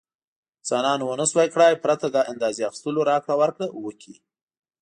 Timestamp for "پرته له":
1.83-2.21